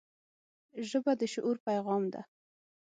[0.89, 2.21] ژبه د شعور پیغام ده